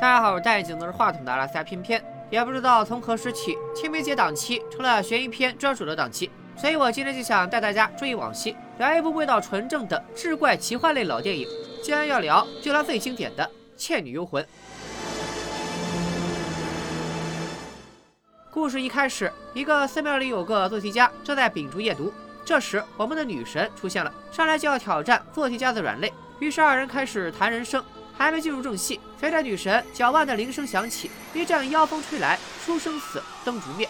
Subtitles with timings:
[0.00, 2.02] 大家好，我是戴眼镜拿着话筒的阿拉斯加偏偏。
[2.30, 11.46] 也不知道从何时起，清明节档期成了悬疑片专属的档期，所以我今天就想带大家追忆往昔，聊一部味道纯正的志怪奇幻类老电影。
[11.84, 13.44] 既然要聊，就聊最经典的
[13.76, 14.42] 《倩女幽魂》。
[18.50, 22.10] 故事一开始，一个寺庙里有个做题家正在秉烛夜读，
[22.42, 26.10] 这时我们的女神出现了，上来就要挑战做题家的软肋。
[26.38, 27.84] 于是二人开始谈人生。
[28.12, 33.86] 还没进入正戏，随着女神脚腕的铃声响起，一阵妖风吹来，书生死，灯烛灭。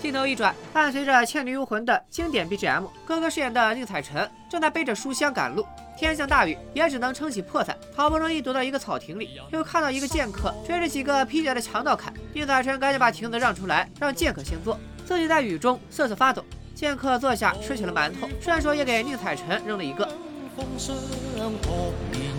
[0.00, 5.66] 镜头一转，伴随着《倩女幽魂》的经典 BGM，哥哥饰演的宁采臣正在背着书箱赶路。
[5.98, 7.76] 天降大雨，也只能撑起破伞。
[7.94, 12.10] 好不容易躲到一个草亭里，又看到一个剑客追着几个披甲的强盗砍。
[12.32, 16.42] 宁采臣赶紧把亭子让出来，让剑客先坐，自己在雨中瑟瑟发抖。
[16.74, 20.08] 剑客坐下吃起了馒头，顺手也给宁采臣扔了一个。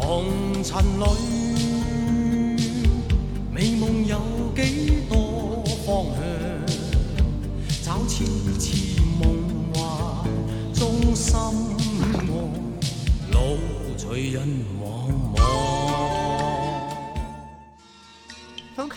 [0.00, 0.24] 红
[0.64, 1.04] 尘里
[3.52, 4.18] 美梦有
[4.56, 6.18] 几多方向？
[7.82, 8.24] 找痴
[8.58, 9.22] 痴梦
[9.74, 10.24] 幻
[10.72, 12.32] 中心爱，
[13.32, 13.58] 路
[13.98, 14.48] 随人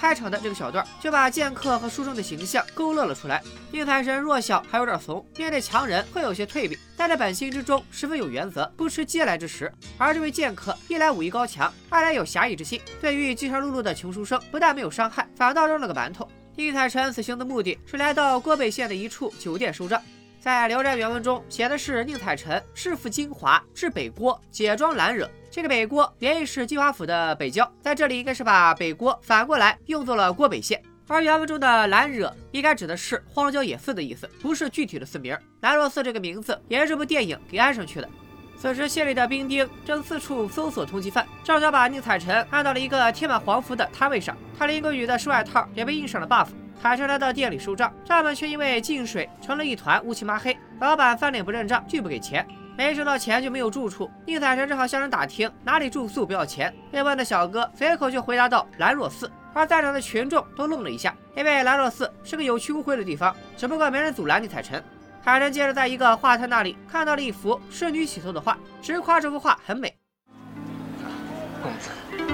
[0.04, 3.42] 开场的这个小段，就把剑客和书生的形象勾勒了出来。
[3.72, 9.72] 宁财神弱小，还有点怂，面对强人会有些退避，但在本心之中十分有原则，不吃嗟来之食。
[9.98, 16.30] 而这位剑客一来武艺高强，二来有侠义之心，对于饥肠辘辘的穷书生，不但没有伤害，反倒扔了个馒头。
[16.58, 20.02] 宁采臣此行的目的是来到郭北县的一处酒店收账。
[20.38, 25.32] 在《聊斋》原文中写的是宁采臣弑父金华，至北郭，解庄拦惹。
[25.54, 35.38] 这个北郭原意是金华府的北郊，在这里应该是把北郭反过来用作了郭北县，而原文中的兰惹应该指的是荒郊野寺的意思，不是具体的寺名。
[35.62, 38.10] 兰若寺这个名字也是这部电影给安上去的。
[38.58, 46.48] 此时县里的兵丁正四处搜索通缉犯，正巧把宁采臣按到了一个贴满黄符的摊位上，他淋过雨的湿外套也被印上了 buff。
[46.82, 52.44] 采臣来到店里收账，账本却因为进水成了一团乌漆麻黑，老板翻脸不认账，拒不给钱。
[52.76, 56.74] 没挣到钱就没有住处，宁采臣只好向人打听哪里住宿不要钱。
[56.92, 64.84] 被问的小哥随口就回答道：“兰若寺。”而在场的群众都愣了一下，因为兰若寺是个有去无回的地方，只不过没人阻拦宁采臣。
[65.22, 69.96] 海神接着在一个画摊那里看到了一幅仕女洗头的画，直夸这幅画很美。
[71.62, 71.92] 公子，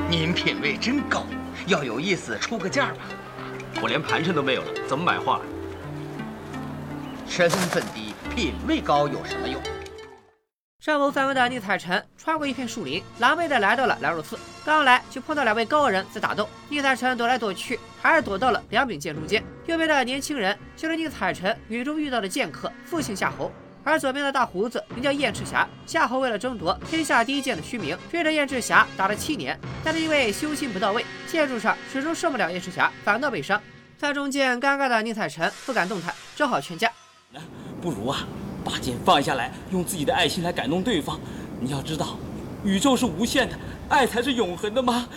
[0.09, 1.25] 您品味真高，
[1.67, 2.99] 要有意思出个价吧。
[3.81, 5.41] 我连盘缠都没有了，怎么买画？
[7.27, 9.61] 身份低，品味高有什么用？
[10.89, 14.39] 身无分文的宁采臣穿过一片树林，狼狈地来到了兰若寺。
[14.65, 19.43] 刚来就碰到两位高人在打斗，宁采臣躲来躲去，还是躲到了两柄剑中间。
[19.67, 23.51] 右边的年轻人就是宁采臣雨中遇到的剑客，父亲夏侯；
[23.83, 25.67] 而左边的大胡子名叫燕赤霞。
[25.85, 33.61] 夏侯为了争夺天下第一剑的虚名，追着燕赤霞打了七年，但是因为修心不到位，剑术上始终胜不了燕赤霞，反倒被伤。
[33.95, 36.91] 在中间尴尬的宁采臣不敢动弹，只好劝架。
[37.79, 38.25] 不如啊。
[38.63, 41.19] 把剑放下来，用自己的爱心来感动对方。
[41.59, 42.17] 你要知道，
[42.63, 43.55] 宇宙是无限的，
[43.89, 45.07] 爱才是永恒的吗？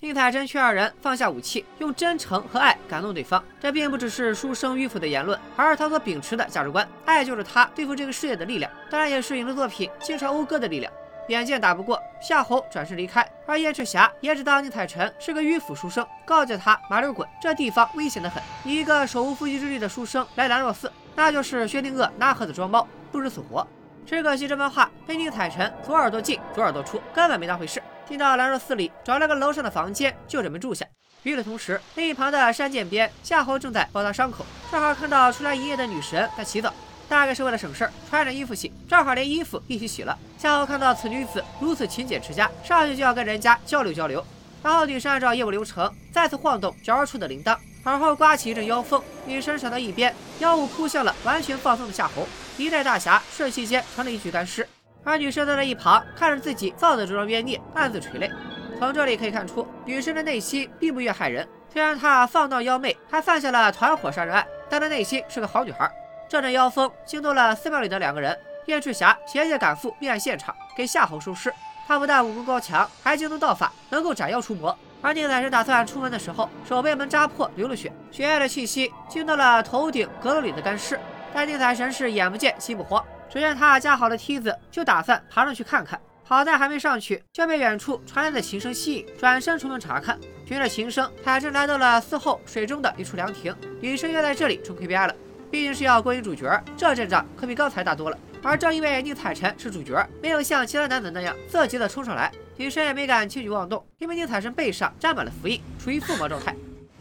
[0.00, 3.40] 宁采臣劝二人放下武器，用真诚和爱感动对方。
[3.60, 6.86] 这并不只是书生迂腐的言论，而是他所秉持的价值观。
[7.04, 10.92] 爱就是他对付这个世界的力量，当然也是影视作品经常讴歌的力量。
[11.28, 13.24] 眼见打不过夏侯，转身离开。
[13.46, 18.42] 而燕赤霞也知道宁采臣是个迂腐书生，告诫他麻溜滚，这地方危险的很。
[18.64, 20.90] 一个手无缚鸡之力的书生来兰若寺。
[21.14, 23.66] 那就是薛定谔拿盒子装包，不知死活。
[24.04, 27.82] 只可惜这番话被宁采臣左耳朵进左耳朵出，根本没当回事。
[28.08, 30.84] 进到兰若寺里，找了个楼上的房间，就准备住下。
[31.22, 36.74] 与此同时，另一旁的山涧边，夏侯正在包扎伤口，正好看到出来一夜的女神在洗澡，
[37.08, 40.18] 大概是为了省事儿，穿着衣服洗，正好连衣服一起洗了。
[40.36, 44.22] 夏侯看到此女子如此勤俭持家，上去就要跟人家交流交流。
[44.64, 47.56] 然后女神按照业务流程，再次晃动脚而处的铃铛。
[47.84, 52.26] 而后刮起一阵妖风，女神闪到一边，妖物扑向了完全放松的夏侯，
[52.56, 54.68] 一代大侠瞬息间成了一具干尸。
[55.04, 58.28] 而女生在那一旁看着自己造的这桩冤孽，暗自垂泪。
[58.76, 61.48] 从这里可以看出，女生的内心并不愿害人。
[61.72, 65.88] 虽然她放荡妖媚，还犯下了团伙杀人案，但她内心是个好女孩。
[66.28, 68.36] 这阵妖风惊动了寺庙里的两个人，
[68.66, 71.54] 燕赤霞携剑赶赴命案现场，给夏侯收尸。
[71.86, 74.76] 他不但武功高强，还精通道法，能够斩妖除魔。
[75.02, 80.98] 而宁采臣打算出门的时候，手被门扎破，流了血，血液的气息惊到了头顶阁楼里的干尸。
[81.34, 86.00] 但宁采臣是眼不见心不慌，只见他架好了梯子，就打算爬上去看看。
[86.24, 90.16] 好在还没上去，就被远处传来的琴声吸引，转身出门查看。
[90.46, 93.54] 循着琴声，海神来到了寺后水中的一处凉亭。
[93.80, 95.14] 女生约在这里冲 KPI 了，
[95.50, 98.16] 毕竟是要勾引主角，这阵仗可比刚才大多了。
[98.42, 102.30] 而正因为宁采臣是主角，没有像其他男子那样色急的冲上来，
[102.62, 106.54] 女神也没敢轻举妄动，因为宁采臣背上沾满了符印，处于附魔状态。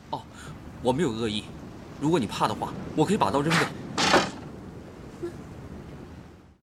[0.10, 0.24] 哦，
[0.82, 1.44] 我没有恶意，
[2.00, 3.60] 如果你怕的话，我可以把刀扔掉。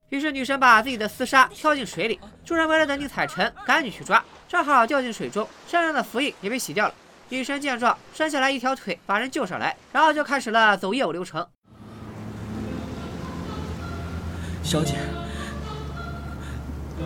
[0.09, 6.95] 于是女神把自己的丝纱跳进水里，众人围了的宁采臣赶紧去抓，正好掉进水中，身上的符印也被洗掉了。
[7.29, 11.47] 女神见状，伸下来一条腿把人救上来，然后就开始了走业务流程。
[14.65, 14.97] 小姐，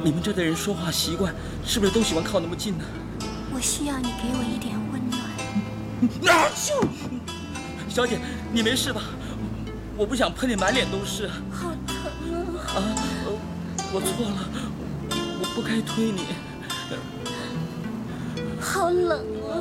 [0.03, 1.35] 你们这的人说话习惯
[1.65, 2.85] 是不是都喜欢靠那么近呢？
[3.55, 5.21] 我需要你给我一点温暖。
[6.35, 6.49] 啊！
[6.67, 6.83] 就，
[7.89, 8.19] 小姐，
[8.53, 9.03] 你没事吧？
[9.97, 11.29] 我不想喷你满脸都是。
[11.53, 11.97] 好疼
[12.57, 12.75] 啊！
[12.75, 12.83] 啊，
[13.93, 14.49] 我错了，
[15.41, 16.27] 我不该推你。
[18.59, 19.53] 好冷啊！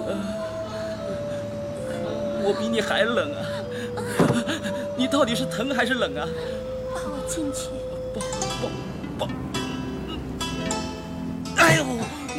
[2.43, 3.41] 我比你还冷啊！
[4.97, 6.25] 你到底是疼还是冷啊？
[6.95, 7.67] 抱我进去。
[8.15, 8.69] 抱抱抱！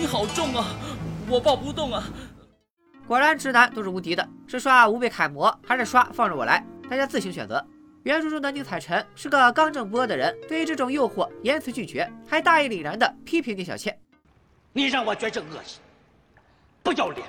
[0.03, 0.67] 你好重啊！
[1.29, 2.03] 我抱不动啊！
[3.07, 6.67] 果然，直男都是无敌的，是刷无被楷模，还是刷放着我来？
[6.91, 7.65] 大家自行选择。
[8.03, 13.97] 原著中的宁采臣是个刚正不阿的人，对于这种诱惑严词拒绝，还大义凛然地批评宁小倩
[14.75, 15.81] ：“你让我觉着恶心，
[16.83, 17.25] 不要脸。”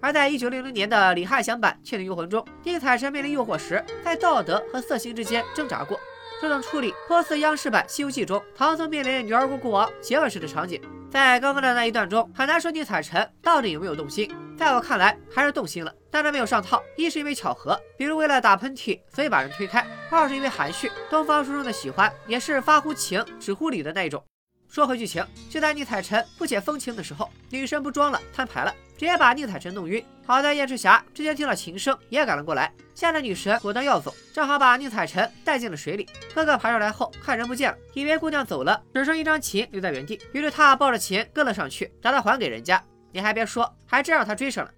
[0.00, 6.00] 而在一九六零年的李翰祥版《倩女幽魂》中，宁采臣面临诱惑时，在道德和色心之间挣扎过。
[6.40, 10.80] 这种处理颇似央视版《西游记》中唐僧面临女儿国国王邪恶时的场景。
[11.12, 14.34] 在刚刚的那一段中，很难说宁采臣到底有没有动心。
[14.56, 16.82] 在我看来，还是动心了，但他没有上套。
[16.96, 24.24] 一是因为巧合，比如为了打喷嚏，所以把人推开；二是因为含蓄，东方书中的喜欢也是发乎情，止乎礼的那一种。
[24.70, 30.00] 说回剧情，就在宁采臣不解风情的时候，女神不装了，摊牌了，直接把宁采臣弄晕。
[30.24, 32.72] 好在燕赤霞之前听了琴声，也赶了过来。
[32.94, 36.08] 吓得女神果断要走，正好把宁采臣带进了水里。
[36.32, 40.20] 哥哥爬上来后，看人不见了，以为姑娘走了，只剩一张琴留在原地。
[40.30, 42.80] 于是他抱着琴跟了上去，找她还给人家。
[43.10, 44.70] 你还别说，还真让他追上了。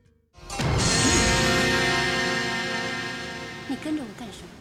[3.68, 4.53] 你跟着我干什么？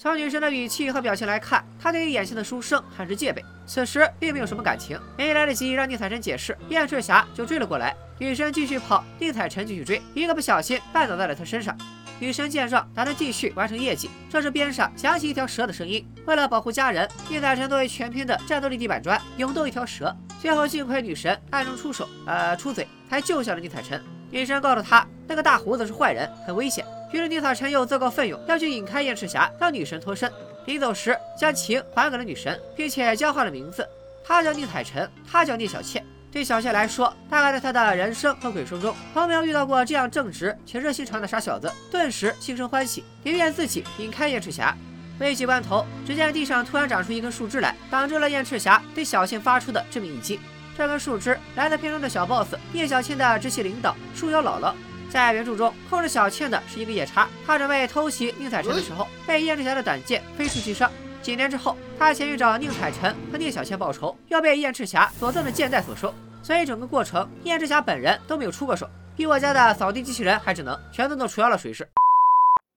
[0.00, 3.44] 从女神的语气和表情来看，她对于眼前的书生很是戒备。
[3.66, 7.92] 此时并没有什么感情，没来得及让宁采臣解释，燕赤霞就追了过来。
[8.16, 11.76] 女神继续跑，宁采臣继续追，一个不小心绊倒在了他身上。
[12.20, 14.08] 女神见状，打算继续完成业绩。
[14.30, 16.06] 这时边上响起一条蛇的声音。
[16.26, 20.16] 为了保护家人，宁采臣作为全片的战斗力地板砖，勇斗一条蛇。
[20.40, 24.00] 最后幸亏女神暗中出手，呃，出嘴，才救下了宁采臣。
[24.30, 26.84] 女神告诉他，那个大胡子是坏人，很危险。
[27.12, 30.30] 于是宁采臣又自告奋勇要去引开燕赤霞，让女神脱身。
[30.66, 33.88] 临走时，将琴还给了女神，并且交换了名字。
[34.22, 36.04] 他叫宁采臣，她叫聂小倩。
[36.30, 44.76] 对小倩来说，大概在她的人生和鬼生中，从没有遇到过这样正直且热心肠的傻小子，顿时心生欢喜，宁愿自己引开燕赤霞。
[45.20, 50.38] 危急关头，只见地上突然长出一根树枝来，挡住了燕赤霞对小倩发出的致命一击。
[50.76, 54.74] 这根树枝来自片中的小 boss 聂小倩的直系领导树妖姥姥。
[55.10, 57.26] 在原著中，控制小倩的是一个夜叉。
[57.46, 60.90] 他准备偷袭宁采臣的时候，被燕赤霞的短剑飞出击伤。
[61.22, 66.14] 几年之后，他前去找宁采臣和宁小倩报仇，又被燕赤霞所赠的剑带所收。
[66.42, 71.88] 所以整个过程，燕赤霞本人都没有出过手，比我家的扫地机器人还智能，全都弄除妖了水势。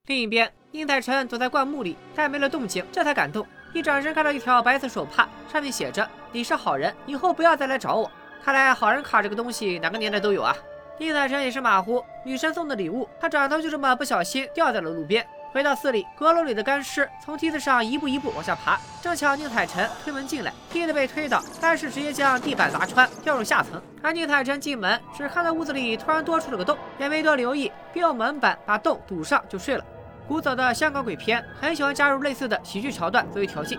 [0.06, 3.46] 另一边，宁采臣躲在灌木里，但没了动静，这才感动。
[3.72, 8.10] 一转身看到一条白色手帕，上面写着：“你是好人，以后不要再来找我。”
[8.44, 10.54] 看来好人卡这个东西，哪个年代都有啊。
[11.02, 15.26] 宁采臣也是马虎，女神送的礼物，他转头就这么不小心掉在了路边。
[15.50, 23.82] 回到寺里，阁楼里的干尸从梯子上一步一步往下爬，正巧宁采臣推门进来，梯子被推倒，干尸直接将地板砸穿，掉入下层。
[24.00, 29.84] 而宁采臣进门，只看到屋子里突然多出了个洞，也没多留意，便用门板把洞堵上就睡了。
[30.28, 33.76] 古早的香港鬼片很喜欢加入类似的喜剧桥段作为调剂。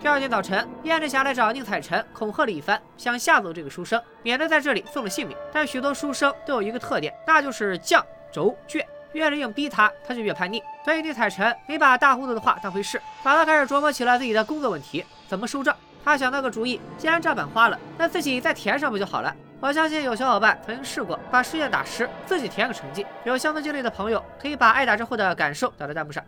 [0.00, 5.36] 第二天早晨，燕赤霞来找宁采臣，恐吓了一番，想吓走这个书生，免得在这里送了性命。
[5.52, 8.02] 但许多书生都有一个特点，那就是犟、
[8.32, 10.62] 轴、倔，越是硬逼他，他就越叛逆。
[10.86, 15.76] 所以宁采臣没把大胡子的话当回事，反倒开始琢磨起了自己的工作问题，怎么收账。
[16.02, 19.36] 他想到个主意，既然账本花了，那自己再填上不就好了？
[19.60, 23.04] 我相信有小伙伴曾经试过把试卷打湿，自己填个成绩。
[23.24, 26.24] 有相同经历的朋友，可以把挨打之后的感受打在弹幕上。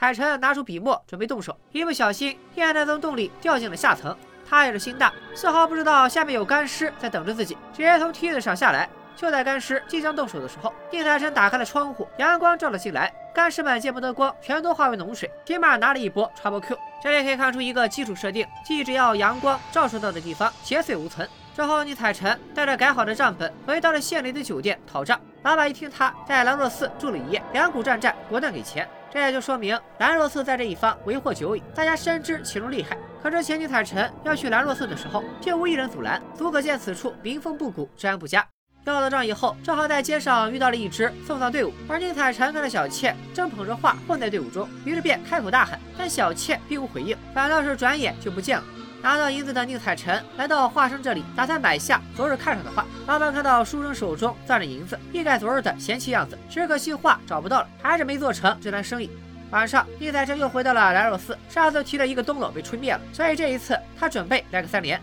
[0.00, 4.16] 海晨拿出笔墨，准备动手，一不小心，燕在从洞里掉进了下层。
[4.48, 8.88] 他也是心大，丝毫不知道下面有干尸在等着自己，直接从梯子上下来。
[9.14, 16.78] 就在干尸即将动手的时候，宁采臣打开了窗户，阳光照了进来，干尸们见不得光，全都化为脓水，起码拿了一波 trouble Q。
[17.02, 21.28] 这里可以看出一个基础设定，即只要阳光照射到的地方，劫匪无存。
[21.54, 25.20] 之后，宁采臣带着改好的账本回到了县里的酒店讨账。
[25.42, 28.88] 老板一听他在兰若寺住了一夜，两股战战，果断给钱。
[29.12, 32.96] 这也就说明兰若寺在这一方为祸久矣，大家深知其中厉害。
[33.22, 38.46] 可是前宁采臣要去兰若寺的时候，却无一人阻拦，足可见此处民风不古，治安不佳。
[38.84, 48.64] 要了账以后，正好在街上遇到了一支送葬队伍，而宁采臣看到小妾正捧着画混在队伍中，于是便开口大喊，但小妾并无回应，反倒是转眼就不见了。
[49.02, 52.84] 拿到银子的宁采臣来到画生这里，打算买下昨日看上的画。
[53.06, 59.10] 老板看到书生手中攥着银子，一改昨日的嫌弃样子，只可惜画找不到了，还是没做成这单生意。
[59.50, 65.00] 晚上，宁采臣又回到了兰若寺，上次提了一个灯笼被吹灭了，所以这一次他准备来个三连。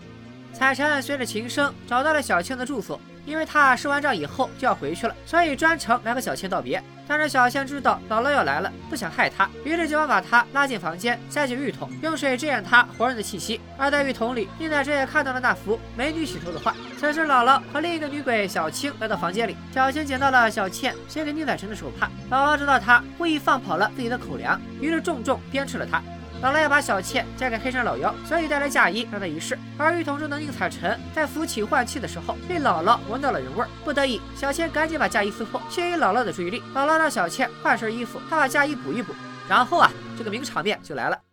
[0.52, 3.00] 采臣随着琴声找到了小倩的住所。
[3.28, 6.82] 因为他赊完账以后就要回去了，所以专程来和小倩道别。
[7.06, 13.60] 但是小倩知道姥姥要来了，不想害她，于是就忙把她拉进房间，塞进浴桶，用水遮掩她活人的气息。
[13.78, 16.74] 而在浴桶里，宁采臣也看到了那幅美女洗头的画。
[16.98, 22.10] 此时，姥姥和另一个女鬼小青来到房间里，小青捡到了小倩写给宁采臣的手帕。
[22.30, 26.02] 姥姥知道她故意放跑了自己的口粮，于是重重鞭笞了她。
[26.40, 29.58] 姥姥要把小妾嫁给黑山老妖，所以带来嫁衣让她一试。
[29.76, 36.62] 而浴桶中的宁采臣在扶起换气的时候，被姥姥闻到了人味儿，不得已，小倩赶紧把嫁衣撕破，吸引姥姥的注意力。
[36.74, 39.12] 姥姥让小倩换身衣服，她把嫁衣补一补，
[39.48, 41.27] 然后啊，这个名场面就来了。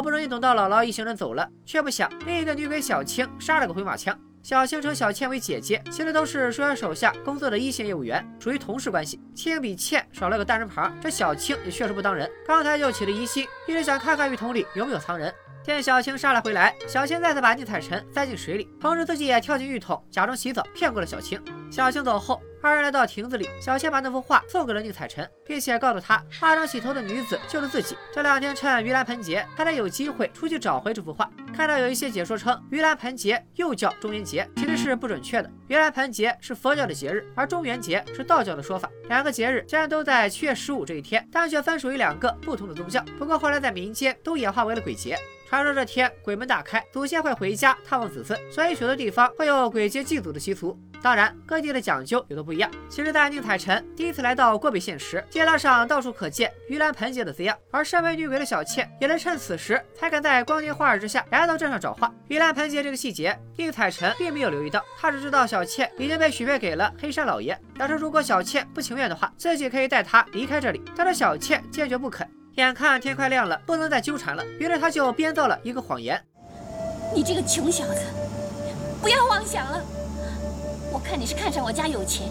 [0.00, 4.18] 好不容易等到姥姥一行人走了，却不想另一个女鬼小青杀了个回马枪。
[4.42, 9.20] 小青称小倩为姐姐，其实都是书生手下工作的一线业务员，属于同事关系。
[9.34, 12.30] 青比倩少了个单人旁，这小青也确实不当人。
[12.46, 15.30] 刚才就起了疑心，一直想看看浴桶里有没有藏人。
[15.62, 21.38] 见小青杀了回来，小青再次把宁采臣塞进水里，同时自己也跳进浴桶，假装洗澡，骗过了小青。
[21.70, 27.96] 小青走后，二人来到亭子里，小倩把那幅画送给了宁采臣，并且告诉他，画上洗头的女子就是自己。
[28.12, 31.30] 这两天趁盂兰盆节，他才有机会出去找回这幅画。
[31.56, 35.50] 看到有一些解说称，盂兰盆节又叫中元节，其实是不准确的。
[35.70, 38.90] 盂兰盆节是佛教的节日，而中元节是道教的说法。
[39.08, 43.02] 两个节日虽然都在七月十五这一天，但却分属于两个不同的宗教。
[43.18, 45.16] 不过后来在民间都演化为了鬼节。
[45.50, 50.78] 传说这天鬼门大开，祖先会回家探望子孙，所以许多地方会有鬼节祭祖的习俗。
[51.02, 52.70] 当然，各地的讲究也都不一样。
[52.88, 62.14] 其实，在宁采臣第一次来到郭北县时，街道上到处可见盂兰盆节的字样，而身为女鬼的小倩也是趁此时才敢在光天化日之下来到镇上找画。
[62.28, 70.80] 盂兰盆节这个细节，宁采臣并没有留意到，他只知道小倩已经被许配给了黑山老爷，表示如果小倩不情愿的话，自己可以带她离开这里。
[70.94, 72.24] 但是小倩坚决不肯。
[72.56, 76.20] 眼看天快亮了，不能再纠缠了，于是他就编造了一个谎言
[77.14, 78.02] ：“你这个穷小子，
[79.00, 79.80] 不要妄想了。
[80.92, 82.28] 我看你是看上我家有钱，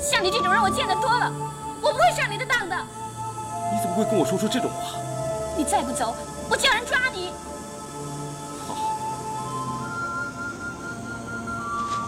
[0.00, 1.32] 像你这种人我见得多了，
[1.80, 2.76] 我不会上你的当的。
[3.72, 4.98] 你怎么会跟我说出这种话？
[5.56, 6.14] 你再不走，
[6.50, 7.32] 我叫人抓你。
[8.68, 8.76] 好，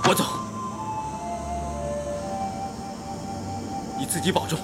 [0.06, 0.24] 我走，
[3.98, 4.58] 你自己保重。”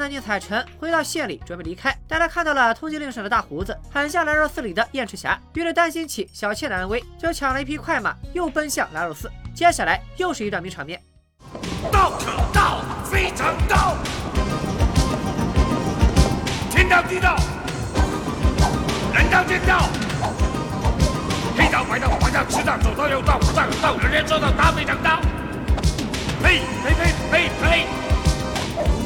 [0.00, 9.30] 的宁采臣回到县里，准备离开，但他看到了通缉令上的大胡子，很像兰若寺里的燕赤霞，于是担心起小妾的安危，就抢了一匹快马，又奔向兰若寺。
[9.54, 11.00] 接下来又是一段名场面。
[11.92, 13.96] 道可道，非常道；
[16.70, 17.36] 天道地道，
[19.14, 19.88] 人道天道。
[21.56, 25.20] 黑道白道黄道赤道左道右道五道右道，人人说道他非常道。
[26.42, 27.86] 呸呸呸呸呸！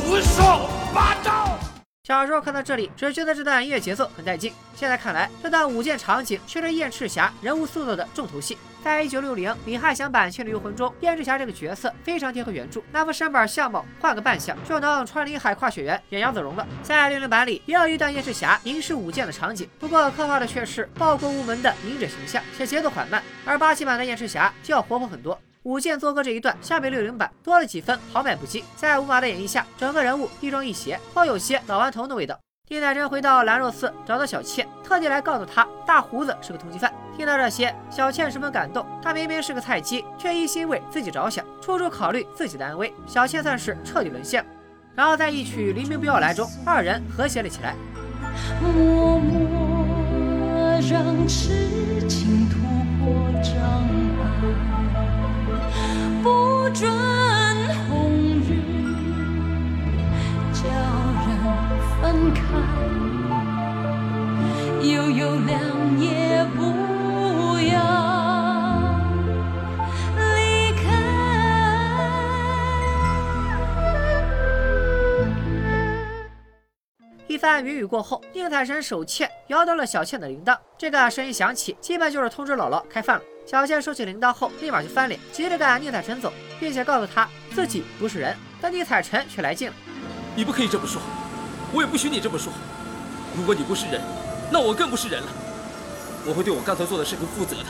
[0.07, 1.59] 胡说八道！
[2.05, 4.53] 小时候看到这里，只觉得这段音乐节奏很带劲。
[4.77, 8.57] 现在看来，这段舞剑场景却是燕赤霞人物塑造的重头戏。
[8.85, 16.65] 在一九六零李翰祥版《倩女幽魂》中，燕赤霞这个角色非常贴合原著，那副身板相貌换个扮相就能穿林海、跨雪原、演杨子荣了。
[16.83, 23.21] 在六零版里也有一段燕赤霞吟诗舞剑的场景，不过刻画的却是报国无门的隐者形象，且节奏缓慢。
[23.47, 25.41] 而八七版的燕赤霞就要活泼很多。
[25.65, 32.39] 舞剑作歌这一段相比六零版多了几分豪迈不羁，在吴马的演绎下，整个人物亦庄亦邪，颇有些老顽童的味道。
[32.69, 36.93] 丁乃真回到兰若寺找到小倩，特地来告诉他大胡子是个通缉犯。
[37.17, 38.85] 听到这些，小倩十分感动。
[39.03, 42.93] 他明明是个菜鸡，却一心为自己着想，处处考虑自己的安危。
[43.07, 44.45] 小倩算是彻底沦陷。
[44.95, 47.75] 然后在一曲《黎明不要来》中，二人和谐了起来。
[48.61, 52.59] 默默让痴情突
[53.01, 53.33] 破
[56.71, 56.93] 转
[57.89, 58.49] 红日
[60.53, 60.63] 叫
[61.27, 61.29] 人
[62.01, 62.03] 分
[62.35, 62.41] 开
[64.83, 66.61] 悠悠凉夜不
[67.69, 67.75] 要
[70.35, 70.83] 离开
[77.27, 83.25] 一番云雨过后，宁采臣手欠摇到了小倩的铃铛，这个声音响起，基本就是通知姥姥开饭了。
[83.47, 88.35] 小倩收起铃铛后，立马就翻脸，急着赶宁采臣走，并且告诉他自己不是人。
[88.61, 89.75] 但宁采臣却来劲了
[90.35, 91.01] ：“你不可以这么说，
[91.71, 92.51] 我也不许你这么说。
[93.37, 94.01] 如果你不是人，
[94.51, 95.29] 那我更不是人了。
[96.27, 97.65] 我会对我刚才做的事情负责的。”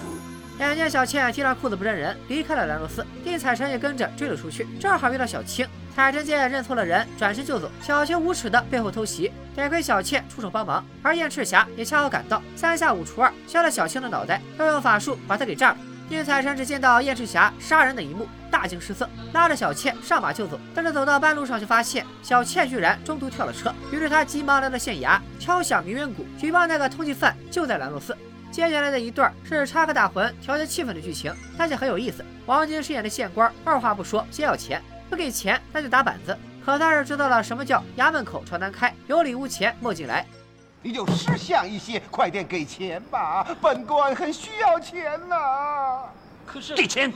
[0.60, 5.66] 眼见小倩提上裤子不认人，离开了兰若寺，宁采臣也跟着追了出去，正好遇到小青。
[5.94, 7.70] 采臣见认错了人，转身就走。
[7.80, 15.76] 小青无耻的背后偷袭，得亏小倩出手帮忙，而燕赤霞也恰好赶到，三下五除二削了小青的脑袋，又用法术把她给炸了。
[16.08, 20.58] 宁采臣只见到燕赤霞杀人的一幕，大惊失色，拉着小倩上马就走。
[20.74, 28.16] 但是走到半路上，就发现小倩居然中途跳了车，于是他急忙来到县衙，敲响鸣冤鼓，举报那个通缉犯就在兰若寺。
[28.50, 32.24] 接下来的一段是插科打诨、调节气氛的剧情，但是很有意思。
[32.46, 34.82] 王晶饰演的县官，二话不说先要钱。
[35.08, 36.36] 不给钱，那就打板子。
[36.64, 40.26] 可他是知道了什么叫衙门口朝南开，有礼无钱莫进来。
[40.82, 46.04] 你就识相一些，快点给钱吧，本官很需要钱呐。
[46.46, 47.12] 可是给钱，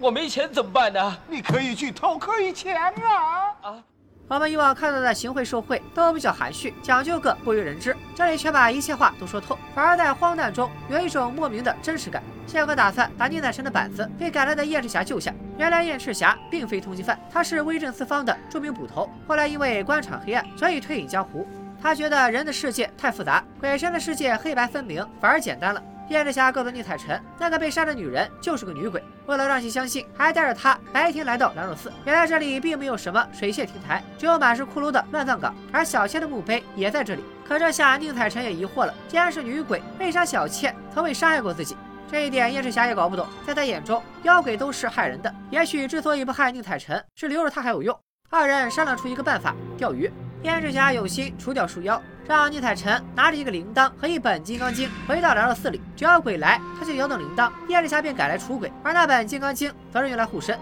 [0.00, 1.16] 我没钱怎么办呢？
[1.28, 3.54] 你可以去偷可以钱啊！
[3.62, 3.82] 啊！
[4.26, 12.22] 我们以往看到的行贿受贿都比较含蓄，讲究个不为人知，这里却把一切话都说透，反而在荒诞中有一种莫名的真实感。
[12.46, 15.32] 谢哥打算把宁采臣的板子被赶来的燕赤霞救下。
[15.58, 21.46] 原来燕赤霞并非通缉犯，他是威震四方的著名捕头，后来因为官场黑暗，所以退隐江湖。
[21.82, 25.82] 他觉得人的世界太复杂，鬼神的世界黑白分明，反而简单了。
[26.08, 29.02] 燕赤霞告诉宁采臣，那个被杀的女人就是个女鬼。
[29.26, 31.90] 为了让其相信，还带着她白天来到兰若寺。
[32.04, 37.24] 原来这里并没有什么水榭亭台，只有满是骷髅的乱葬岗，而小倩的墓碑也在这里。
[37.46, 41.76] 可这下宁采臣也疑惑了：既然是女鬼，为啥小倩从未伤害过自己？
[42.06, 43.26] 这一点燕赤霞也搞不懂。
[43.46, 45.34] 在他眼中，妖鬼都是害人的。
[45.50, 47.98] 也许之所以不害宁采臣，是留着他还有用。
[48.28, 50.10] 二人商量出一个办法：钓鱼。
[50.42, 52.00] 燕赤霞有心除掉树妖。
[52.26, 60.58] 让宁采臣拿着一个铃铛和一本《金刚经》回到兰若寺里，只要鬼来，他就摇动铃铛，夜里下便赶来除鬼，而那本《金刚经》则是用来护身。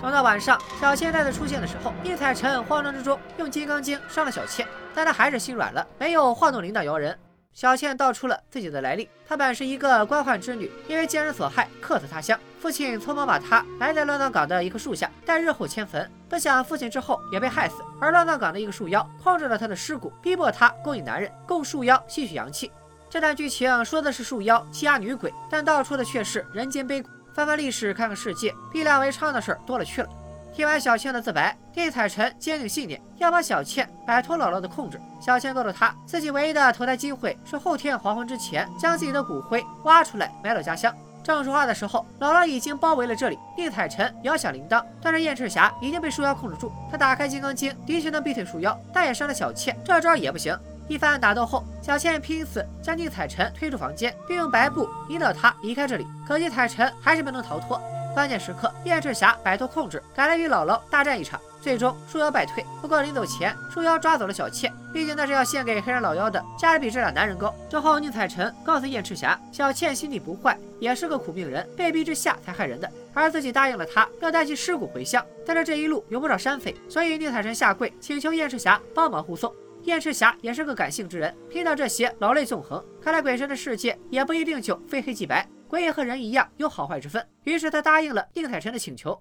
[0.00, 7.18] 等到晚上，小倩再次出现的时候，宁采臣慌张之中用《金刚经》伤了小倩，但他还是心软了，没有晃动铃铛摇人。
[7.52, 12.38] 小倩道出了自己的来历，她本是一个官宦之女，因为奸人所害，客死他乡。
[12.60, 16.10] 父亲匆忙把她埋在乱葬岗的一棵树下，待日后迁坟。
[16.28, 22.70] 不想父亲之后也被害死，而乱葬岗的一个树妖控制了他的尸骨，逼迫他勾引男人，供树妖吸取阳气。
[23.08, 27.10] 这段剧情说的是树妖欺压女鬼，但道出的却是人间悲苦。
[27.34, 30.08] 翻翻历史，看看世界，逼良为娼的事儿多了去了。
[30.52, 35.00] 听完小倩的自白，宁采臣坚定信念，要把小倩摆脱姥姥的控制。
[35.20, 40.92] 小倩告诉他，自己唯一的投胎机会是后天黄昏之前将自己的骨灰挖出来埋到家乡。
[41.22, 43.38] 正说话的时候，姥姥已经包围了这里。
[43.56, 46.72] 宁采臣摇响铃铛，但是燕赤霞已经被树妖控制住。
[46.90, 50.58] 他打开金刚经，的确能逼退树妖，但也伤了小倩，这招也不行。
[50.88, 56.06] 一番打斗后，小倩拼死将宁采臣推出房间，并用白布引导他离开这里。
[56.26, 57.80] 可宁采臣还是没能逃脱。
[58.14, 62.64] 关键时刻，燕赤霞摆脱控制，赶来与姥姥大战一场，最终树妖败退。
[62.82, 67.54] 不过临走前，树妖抓走了小倩，毕竟那是要献给黑山老妖的，价值比这俩男人高。
[67.68, 75.24] 之后，宁采臣告诉燕赤霞，小倩心地不坏，也是个苦命人，被逼之下才害人的，而自己答应了他，要带其尸骨回乡。
[75.46, 79.54] 但是这一路有不少山匪，所以宁采臣下跪请求燕赤霞帮忙护送。
[79.84, 82.84] 燕赤霞也是个感性之人，听到这些老泪纵横。
[83.00, 85.48] 看来鬼神的世界也不一定就非黑即白。
[85.70, 89.16] 鬼也和人一样有好坏之分，于是他答应了宁采臣的请求。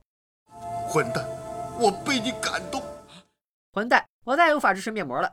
[0.88, 1.24] 混蛋，
[1.80, 2.82] 我被你感动。
[3.72, 5.32] 混蛋，我再无法支持面膜了。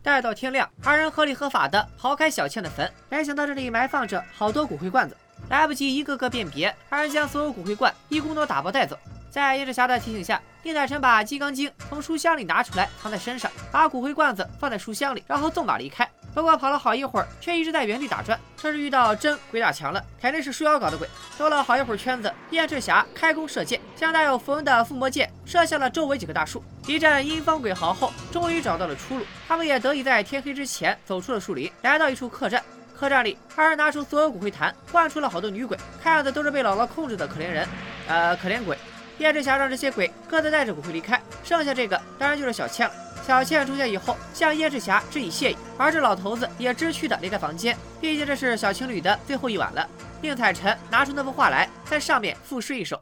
[0.00, 5.16] 待到天亮，二人合理合法的刨开小倩的坟，没想到这里埋放着好多骨灰罐子，
[5.50, 8.96] 来不及一个个辨别，二人将所有骨灰罐一共都打包带走。
[9.28, 16.08] 在燕赤霞的提醒下，宁采臣把《金刚经》从书箱里拿出来，藏在身上，把骨灰罐子放在书箱里，然后纵马离开。
[16.34, 18.38] 不过跑了好一会儿，却一直在原地打转。
[18.56, 21.08] 这是遇到真鬼打墙了，肯定是树妖搞的鬼。
[21.36, 26.62] 兜了好一会儿圈子，燕赤霞开弓射箭，将带有符文的附魔箭射向了周围几棵大树。
[26.86, 29.24] 一阵阴风鬼嚎后，终于找到了出路。
[29.46, 32.62] 他们也得以在天黑之前走出了树林，来到一处客栈。
[32.94, 37.68] 客栈里，二人拿出所有骨灰坛，唤出了好多女鬼，看样子都是被姥姥控制的可怜人，
[38.06, 38.78] 呃，可怜鬼。
[39.22, 42.94] 叶志霞让这些鬼各自带着骨灰离开，剩下这个当然就是小倩了。
[43.24, 49.88] 小倩出现以后，向叶志霞致以谢意，而这老头子也知趣的离开房间，毕竟这是小情侣的最后一晚了。
[50.20, 53.00] 宁采臣拿出那幅画来，在上面赋诗一首：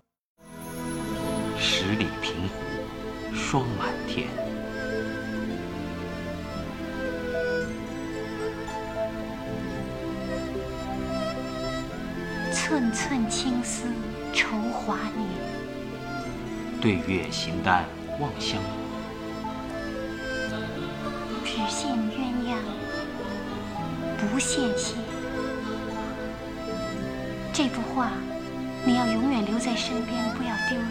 [1.59, 4.29] 十里平湖，霜满天。
[12.53, 13.87] 寸寸青丝
[14.35, 15.50] 愁华年，
[16.81, 17.85] 对月形单
[18.19, 18.73] 望乡晚。
[21.45, 22.57] 只羡鸳鸯
[24.19, 24.97] 不羡仙。
[27.53, 28.13] 这幅画
[28.85, 30.89] 你要永远留在身边，不要丢了。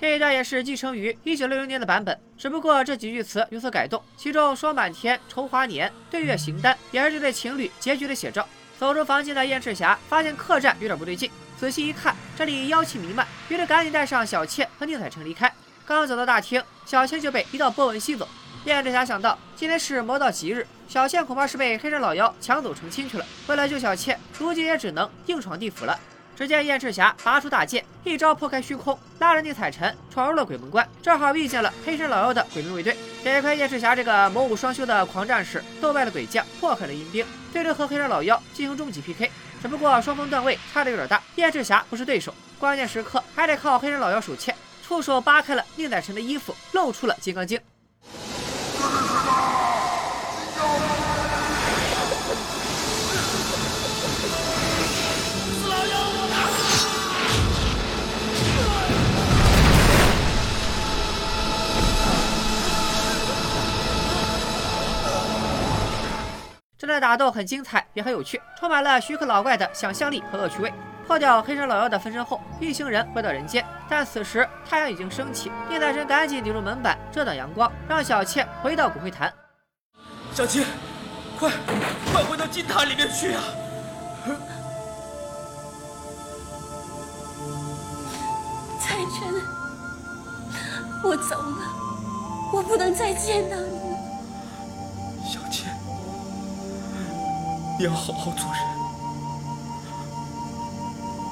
[0.00, 8.48] 这一段也是继承于一九六零年的版本，只不过这几句词有所改动，其中“霜满天，愁华年，对月形单”也是这对情侣结局的写照。
[8.78, 15.52] 走出房间的燕赤霞发现客栈有点不对劲，仔细一看，这里妖气弥漫，于是赶紧带上小倩和宁采臣离开。
[15.84, 18.28] 刚走到大厅，小倩就被一道波纹吸走。
[18.64, 23.26] 燕赤霞想到今天是魔道吉日，小倩恐怕是被黑山老妖抢走成亲去了。
[23.48, 25.98] 为了救小倩，如今也只能硬闯地府了。
[26.36, 32.96] 只见燕赤霞拔出大剑，一招破开虚空，拉着宁采臣闯入了鬼门关，正好遇见了黑山老妖的鬼兵卫队。
[33.24, 39.28] 得亏燕赤霞这个魔武双修的狂战士斗败了鬼将，破开了阴兵，最终和黑山老妖进行终极 PK。
[39.60, 44.54] 只不过双方段位差的有点大，燕赤霞不是对手，关键时刻还得靠黑人老妖手欠，
[44.86, 47.60] 触手扒开了宁采臣的衣服，露出了金刚经。
[66.78, 70.72] 这段打斗很精彩，也很有趣，充满了徐克老怪的想象力和恶趣味。
[71.08, 75.50] 破掉黑山老妖的分身后，一行人回到人间，但此时太阳已经升起。
[75.68, 79.32] 宁采臣赶紧顶住门板遮挡阳光，让小倩回到骨灰坛。
[80.32, 80.64] 小七，
[81.36, 81.50] 快
[82.12, 83.42] 快回到金塔里面去啊！
[88.80, 89.34] 采臣，
[91.02, 93.77] 我走了，我不能再见到你
[97.78, 98.60] 你要好好做人，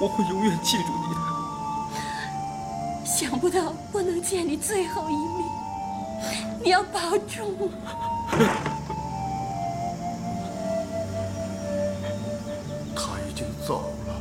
[0.00, 1.20] 我会永远记住你的。
[3.04, 5.44] 想不到我能见你最后一面，
[6.62, 7.68] 你要保重。
[12.94, 14.14] 他已经走了。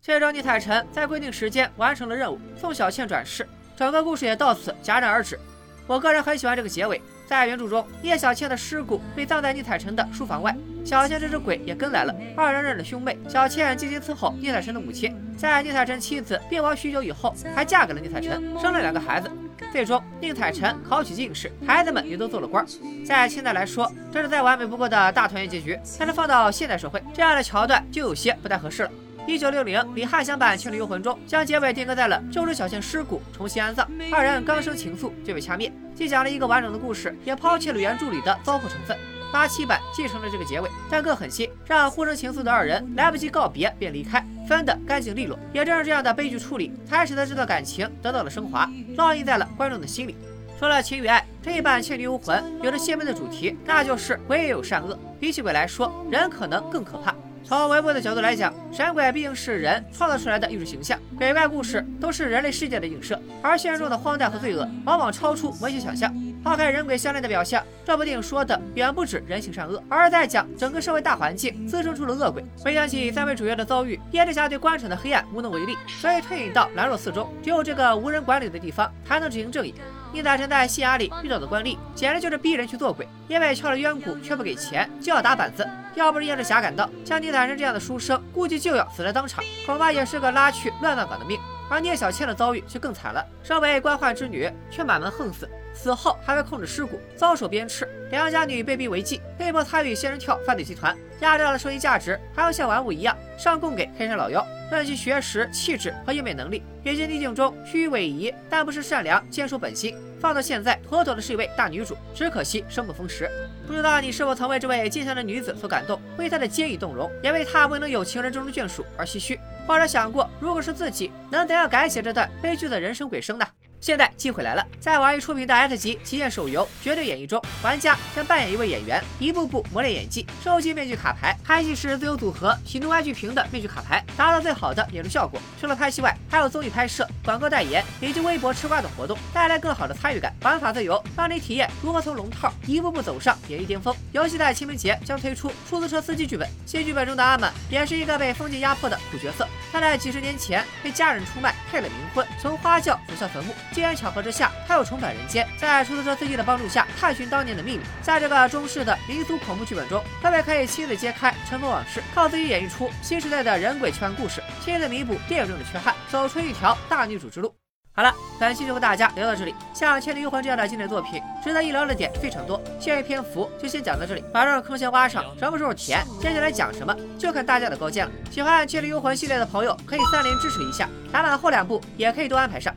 [0.00, 5.38] 最终，宁采臣在规定时间完成了任务，送小倩转世，整个故事也到此戛然而止。
[5.86, 7.00] 我个人很喜欢这个结尾。
[7.32, 13.16] 在原著中，叶小倩的尸骨被葬在宁采臣的书房外，小倩这只鬼也跟来了，二人认了兄妹。
[13.26, 19.30] 小倩进行伺候宁采臣的母亲，在宁采臣妻子病亡许久以后，还嫁给了宁采臣，生了两个孩子。
[19.72, 22.62] 最终，宁采臣考取进士，孩子们也都做了官。
[23.02, 25.80] 在现在来说，这是再完美不过的大团圆结局。
[25.98, 28.90] 但是放到现代社会，这样的桥段就有些不太合适了。
[29.24, 38.96] 一九六零李翰祥版《倩女幽魂》中，将结尾定格在了救出小倩尸骨，重新安葬，二人刚生情愫就被掐灭，既讲了一个完整的故事，也抛弃了原著里的糟粕成分。
[39.32, 45.38] 八七版继承了这个结尾，但更狠心，让互生情愫的二人来不及告别便离开，分得干净利落。
[45.52, 50.16] 也正是这样的悲剧处理，才使得这段感情得到了升华，烙印在了观众的心里。
[50.58, 54.98] 说了情与爱，这一版《倩女幽魂》有着鲜明的主题，那就是鬼也有善恶。
[55.18, 57.14] 比起鬼来说，人可能更可怕。
[57.44, 66.12] 从唯物的角度来讲，神鬼毕竟是人创造出来的艺术形象，鬼怪故事都是人类世界的映射，而现实中的荒诞和罪恶往往超出文学想象。
[66.42, 72.44] 抛开人鬼相恋的表象，这部电影说的远不止人性善恶，而是在讲整个社会大环境滋生出了恶鬼。
[72.58, 79.72] 回想起三位主角的遭遇，叶之霞对官场的黑暗无能为力，所以退隐到兰若寺中，只有这个无人管理的地方才能执行正义。
[80.12, 85.66] 宁采臣在县衙里遇到的官吏，简直就是逼人去做鬼，因为敲了冤鼓却不给钱，就要打板子。
[85.94, 91.38] 要不是叶志霞赶到，像宁采臣这样的书生，估计就要死在当场，恐怕也是个拉去乱葬岗的命。
[91.72, 97.88] 而聂小倩的遭遇却更惨了，身为官宦之女，却满门横死，死后还被控制尸骨，遭受鞭笞。
[98.10, 104.46] 良家女被逼为妓，被迫参与仙人跳犯罪集团，压榨了剩余价值，还要像玩物一样上供给黑山老妖。
[104.70, 109.96] 论其学识、气质和应变能力，也见逆境中虚与委蛇，但不失善良，坚守本心。
[110.20, 111.96] 放到现在，妥妥的是一位大女主。
[112.14, 113.30] 只可惜生不逢时。
[113.66, 123.46] 不知道你是否曾为这位坚强的女子所感动，为她的坚毅动容，也为她未能有情人终成眷属而唏嘘，或者想过，如果是自己，能怎样改写这段悲剧的人生鬼生呢？
[123.82, 135.42] 现在机会来了，在网易出品的 S 级旗舰手游《绝对演绎》中，玩家将扮演一位演员，一步步磨练演技，收集面具卡牌，拍戏时自由组合喜怒哀惧屏的面具卡牌，达到最好的演出效果。
[135.60, 140.32] 除了拍戏外，还有综艺拍摄、广告代言以及微博吃瓜等活动，带来更好的参与感。
[140.42, 143.92] 玩法自由，让你体验如何从龙套一步步走上演艺巅峰。
[144.12, 149.44] 游戏在清明节将推出出租车司机剧本，新剧本中的阿满也是一个被封建压迫的苦角色。
[149.72, 153.54] 他在几十年前被家人出卖，配了冥婚，从花轿走向坟墓。
[153.72, 157.82] 机缘巧合之下，他又重返人间，在出租车司机的帮助下探寻当年的秘密。
[158.02, 167.61] 在这个中式的民族恐怖剧本中，特别可以亲自揭开尘封往事，靠自己演绎出新时代的人鬼奇幻故事，亲自弥补电影中的缺憾，走出一条大女主之路。
[167.94, 169.54] 好了，本期就和大家聊到这里。
[169.74, 172.58] 像《倩女幽魂》这样的经典作品，值得一聊的点非常多。
[172.80, 174.24] 限于篇幅，就先讲到这里。
[174.32, 178.12] 把这个坑先挖上，什么时候填，接下来讲什么，就看大家的高见了。
[178.30, 180.88] 喜欢《倩女幽魂》系列的朋友，可以三连支持一下。
[181.12, 182.74] 打满后两部，也可以都安排上。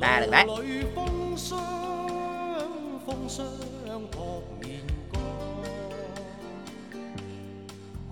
[0.00, 0.46] 拜了个拜。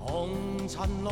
[0.00, 1.10] 红尘里。